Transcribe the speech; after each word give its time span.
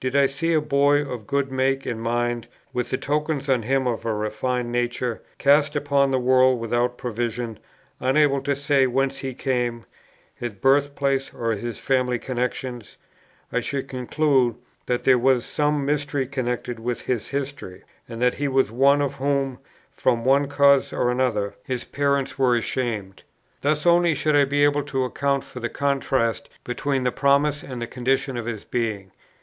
Did 0.00 0.16
I 0.16 0.24
see 0.24 0.54
a 0.54 0.62
boy 0.62 1.02
of 1.04 1.26
good 1.26 1.52
make 1.52 1.84
and 1.84 2.00
mind, 2.00 2.48
with 2.72 2.88
the 2.88 2.96
tokens 2.96 3.50
on 3.50 3.64
him 3.64 3.86
of 3.86 4.06
a 4.06 4.14
refined 4.14 4.72
nature, 4.72 5.20
cast 5.36 5.76
upon 5.76 6.10
the 6.10 6.18
world 6.18 6.58
without 6.58 6.96
provision, 6.96 7.58
unable 8.00 8.40
to 8.44 8.56
say 8.56 8.86
whence 8.86 9.18
he 9.18 9.34
came, 9.34 9.84
his 10.34 10.52
birth 10.52 10.94
place 10.94 11.32
or 11.34 11.50
his 11.52 11.78
family 11.78 12.18
connexions, 12.18 12.96
I 13.52 13.60
should 13.60 13.88
conclude 13.90 14.54
that 14.86 15.04
there 15.04 15.18
was 15.18 15.44
some 15.44 15.84
mystery 15.84 16.26
connected 16.26 16.80
with 16.80 17.02
his 17.02 17.28
history, 17.28 17.82
and 18.08 18.22
that 18.22 18.36
he 18.36 18.48
was 18.48 18.72
one, 18.72 19.02
of 19.02 19.16
whom, 19.16 19.58
from 19.90 20.24
one 20.24 20.48
cause 20.48 20.94
or 20.94 21.10
other, 21.20 21.52
his 21.62 21.84
parents 21.84 22.38
were 22.38 22.56
ashamed. 22.56 23.22
Thus 23.60 23.84
only 23.84 24.14
should 24.14 24.34
I 24.34 24.46
be 24.46 24.64
able 24.64 24.84
to 24.84 25.04
account 25.04 25.44
for 25.44 25.60
the 25.60 25.68
contrast 25.68 26.48
between 26.64 27.04
the 27.04 27.12
promise 27.12 27.62
and 27.62 27.82
the 27.82 27.86
condition 27.86 28.38
of 28.38 28.46
his 28.46 28.64
being. 28.64 29.12